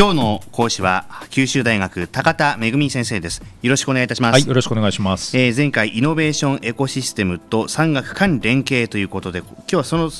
[0.00, 3.42] 今日の講師は九州大学高田恵先生です。
[3.60, 4.32] よろしくお願いいたします。
[4.32, 10.10] はいよろしくお願いします、えー、前回イノベーションエコシステムと産学間連携ということで今日はその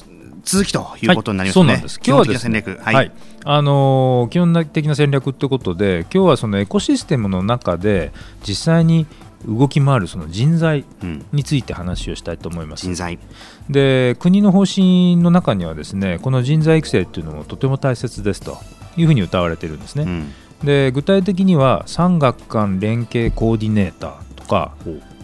[0.42, 2.00] 続きということになりますね、はい、そうなんです。
[2.04, 3.12] 今日はですね、はい、はい、
[3.42, 8.12] あのー、基本的な戦略ということで今日はそのエコシステムの中で
[8.46, 9.06] 実際に
[9.48, 10.84] 動き回るその人材
[11.32, 12.84] について話をしたいと思います。
[12.84, 13.18] 人材。
[13.70, 18.58] で国の方針の中にはですねこの人材育成っていうのもとても大切ですと
[18.96, 20.04] いうふうに謳われてるんですね。
[20.04, 20.32] うん、
[20.64, 24.72] で具体的には産学間連携コーディネーターとか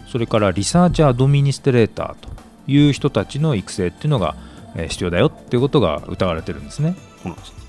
[0.07, 2.29] それからリサーチアドミニストレーターと
[2.67, 4.35] いう人たちの育成っていうのが
[4.87, 6.95] 必要だよっていうことが謳われてるんですね。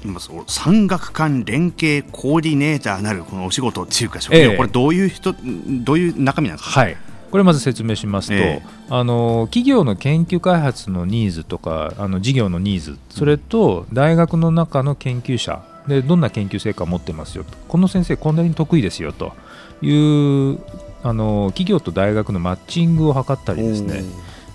[0.05, 5.35] 今産学間連携コーディネーターなるこのお仕事っていうか職業、えー、これどういう人
[5.83, 6.97] どういう中身なんですか、はい、
[7.31, 19.33] これまず説明しますと、えー、あの企業の研究開発のニーズとかあの事業のニーズそれと大学の中の研究者でどんな研究成果を持ってますよこの先生こんなに得意ですよと。
[19.81, 20.59] いう
[21.05, 24.03] あの企業と大学のマッチングを図ったりですね。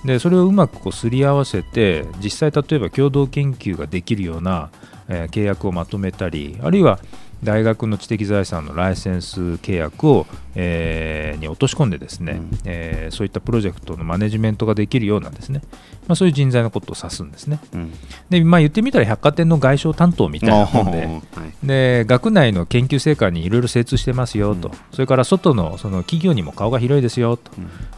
[0.03, 4.69] でそれをうまくこうすり合わせて実際例えば共同研究ができるような
[5.07, 6.99] えー、契約をまとめたりあるいは
[7.43, 15.61] 大学の知的財産のライセンス契約を、えー、に落とし込んでですね、うん、えー、そういったプロジェクトのマネジメントができるようなんですね、
[16.07, 17.93] まあ、そういう人材のことを指すんですね、うん、
[18.29, 21.21] でまあ、言ってみたら百貨店の外商担当みたいな本では
[21.63, 27.51] い、で学内の研究成果にいろいろ精通してますよと、うん、それから外のその企業にも顔が広いですよと。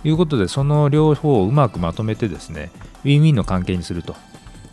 [0.03, 2.71] いうことでその両方をうまくまとめてですね
[3.03, 4.15] ウィンウィンの関係にすると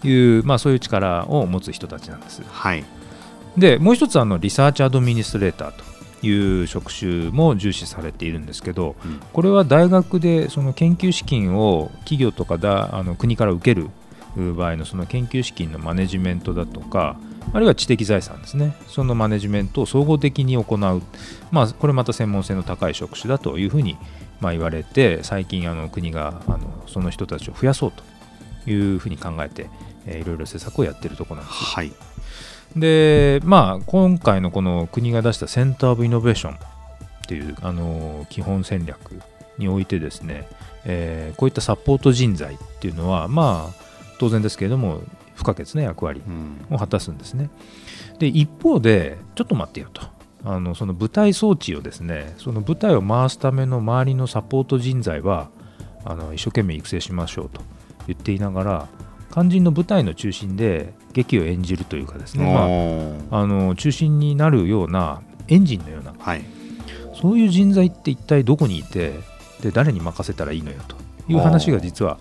[0.05, 2.43] いう、まあ、そういう力を持つ人たちなんです。
[2.49, 2.85] はい、
[3.57, 13.91] でもう一つあのリサーチアドミニストレーターという職種も重視されているんですけど、うん、これは大学でその研究資金を企業とかだあの国から受ける
[14.55, 17.19] 場合のその研究資金のマネジメントだとか
[17.53, 18.75] あるいは知的財産ですね。
[18.87, 21.03] そのマネジメントを総合的に行う、
[21.51, 23.99] まあ、これまた専門性の高い職種だというふうに
[24.41, 27.93] まあ言われて最近あの国があのその人たちを増やそう
[28.65, 29.69] というふうに考えて
[30.07, 31.65] えー、いろいろ施策をやってるところなんです。
[31.65, 31.93] はい、
[32.77, 36.59] で、まあ、今回のこの国が出したセンター・オブ・イノベーションっ
[37.27, 39.21] ていう、あの基本戦略
[39.59, 40.49] においてですね、
[40.85, 43.83] えー、こういったサポート人材っていうのは、まあ、
[44.19, 45.01] 当然ですけれども
[45.35, 46.23] 不可欠な役割
[46.71, 47.51] を果たすんですね。
[48.13, 50.03] うん、で一方でちょっと待ってよと
[50.45, 55.51] あのその舞台装置をですねその舞台を回すための周りのサポート人材は
[56.05, 57.61] あの一生懸命育成しましょうと
[58.07, 58.89] 言っていながら
[59.33, 62.45] 肝心の舞台の中心で劇を演じるというかですね、
[63.31, 66.45] まあ、あの中心になるようなエンジンのような、はい、
[67.21, 69.15] そういう人材って一体どこにいて
[69.63, 70.97] で誰に任せたらいいのよと
[71.33, 72.19] いう話が実は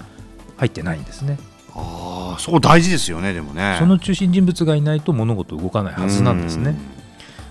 [0.57, 1.37] 入ってないんですね。
[1.73, 3.75] あそこ大事ですよねでもね。
[3.79, 6.77] その中心人物がいないと物事動かないはずなんですね。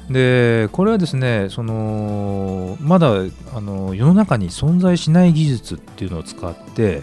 [0.09, 3.11] でこれはですねそのまだ
[3.55, 7.03] あの世の中に存在しない技術っていうのを使って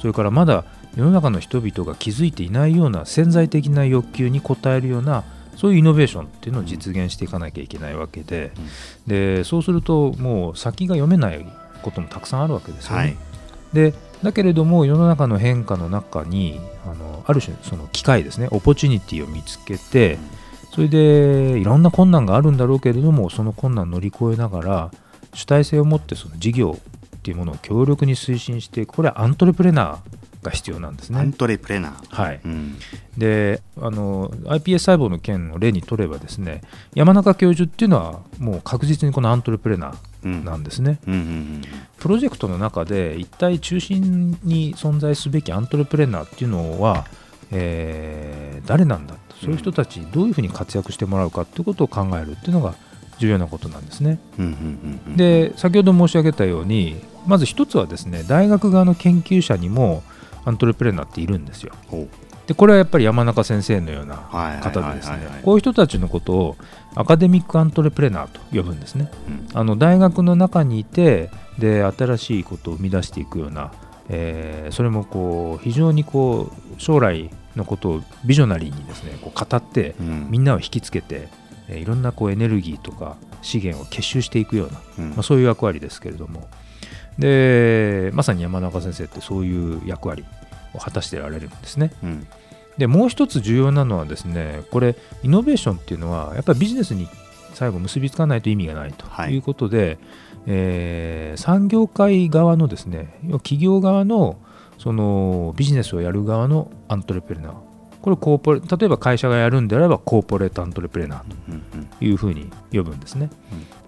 [0.00, 0.64] それからまだ
[0.96, 5.24] 世の中の人々が気づいていないような潜在的な欲求に応えるような
[5.56, 8.52] そういうイノベーションっていうのを実現していかなきゃいけないわけで。
[8.56, 11.46] うん、でそうするともう先が読めない
[11.82, 12.98] こともたくさんあるわけですよね。
[12.98, 13.16] はい、
[13.72, 18.48] でだけれども世の中の変化の中にあのある種その機会ですね。
[18.50, 20.18] オポチュニティを見つけて
[20.74, 24.90] それでいろんな困難があるんだろうけれどもその困難を乗り越えながら
[25.32, 26.78] 主体性を持ってその事業
[27.16, 29.98] っていうものを強力に推進してこれはアントレプレナー
[30.46, 31.18] が必要なんですね。
[31.18, 32.76] アントレプレナー、はい、うん、
[33.16, 36.62] であの iPS 細胞の件を例にとればですね
[36.94, 41.14] 山中教授っていうのはもう確実にこのアントレプレナーなんですね、うん。
[41.14, 41.20] うん。
[41.20, 41.26] うん。
[41.26, 41.62] うん、
[41.98, 47.06] プロジェクトの中で一体中心に存在すべきアントレプレナーっていうのは、
[47.50, 52.74] えー、誰なんだそういう人たちどういうふうに活躍してもらうかということを考えるっていうのが
[53.18, 54.18] 重要なことなんですね。
[55.16, 56.96] で先ほど申し上げたように
[57.26, 60.02] まず一つはですね大学側の研究者にも
[60.46, 61.74] アントレプレナーっているんですよ。
[62.46, 64.16] でこれはやっぱり山中先生のような
[64.62, 66.56] 方でですねこういう人たちのことを
[66.94, 69.10] アカデミックアントレプレナーと呼ぶんですね。
[69.28, 73.72] うん、あの大学の中にいてで新しいことを生み出していくような、
[74.08, 81.28] えー、それもこう非常にこう将来のことをビジョナリーにですねこう語って、うん、みんなを引きつけて、
[81.68, 86.48] えー、いろんなこうエネルギーとか資源を結集していくような、うん、まあ、そういう役割ですけれども。
[87.18, 90.24] でまさに山中先生ってそういう役割
[90.74, 91.92] を果たしてられるんですね。
[92.02, 92.26] うん、
[92.78, 97.08] でもう一つ重要なのはですねこれイノベーションっていうのはやっぱりビジネスに
[97.54, 99.38] 最後結びつかないと意味がないとい。
[99.38, 99.98] うことで、はい、
[100.46, 104.36] えー、産業界側のですね企業側の
[104.78, 107.52] そのビジネスをやる側のアントレプレナー。
[108.02, 113.30] これコーポレ例えば会社がやるんであればコーポレートアントレプレナーというふうに呼ぶんですね。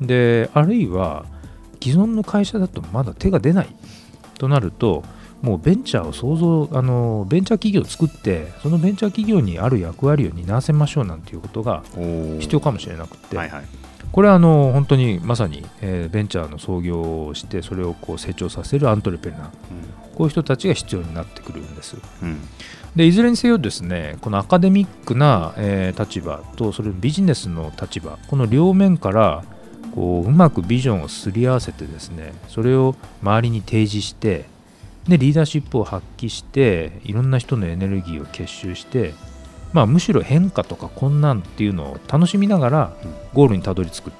[0.01, 1.25] であるいは
[1.89, 3.69] 既存の会社だとまだ手が出ない
[4.37, 5.03] となると
[5.41, 11.83] もうベンチャーを想像あのベンチャー企業を作ってそのベンチャー企業にある役割を担わせましょうなんていうことが
[12.41, 13.65] 必要かもしれなくて、はいはい、
[14.11, 19.51] これはあの本当にまさに、えー、ベンチャーの創業をしてそれをこう成長させるアントレプレナー、うん、
[20.15, 21.97] こういう人たちが必要になってくるんです。
[22.23, 22.41] うん。
[22.97, 29.45] でいずれにせよですねこのアカデミックな、えー、立場とそれビジネスの立場この両面から
[29.95, 34.47] こううまくビジョンをすり合わせてですねそれを周りに提示して
[35.09, 39.15] でリーダーシップを発揮していろんな人のエネルギーを結集して
[39.73, 42.93] まあ、むしろ変化とか困難っていうのを楽しみながら
[43.35, 44.13] ゴールにたどり着く。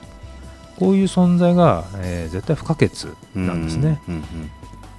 [0.79, 4.01] こういう存在が、えー、絶対不可欠なんですね。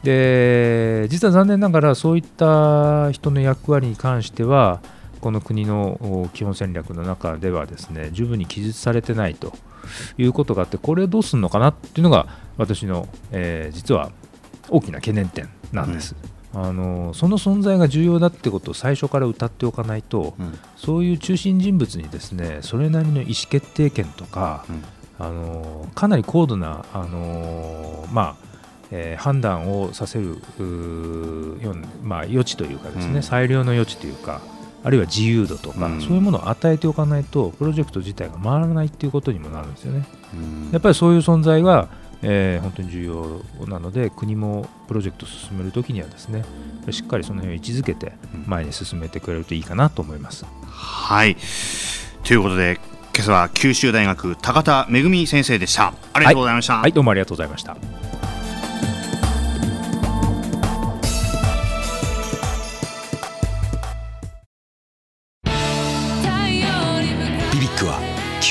[0.04, 4.82] で実は残念ながらそういった人の役割に関しては
[5.20, 9.54] この国の基本戦略の中ではですね十分に記述されてないと
[10.18, 12.28] いうことがあってこれをどうするのかなっていうのが
[12.58, 14.12] 私の、えー、実は
[14.70, 16.16] 大きな懸念点なんです。
[16.54, 24.84] うん、あのその存在が重要だってことを最初から歌っておかないと、うん、そういう中心人物にですねそれなりの意思決定権とか、うん、
[25.20, 28.50] あのかなり高度なあの、まあ
[28.92, 30.38] えー、判断をさせる
[31.62, 34.42] よ、まあ、余地というかですね、裁量の余地というか
[34.84, 40.06] あるいは自由度とか、そういうものを与えておかないとプロジェクト自体が回らないっていうことにもなるんですよね。
[40.72, 41.90] やっぱりそういう存在が
[42.22, 46.44] えー、本当に重要なので国もプロジェクトを進めるときにはですね
[46.92, 48.14] しっかりその辺を位置づけて
[48.46, 50.46] 前に進めてくれるといいかなと思います。
[50.66, 51.38] はい。
[52.24, 52.80] ということで
[53.16, 55.94] 今朝は九州大学高田恵先生でした。
[56.14, 57.99] ありがとうございました、はい、はい、どうもありがとうございました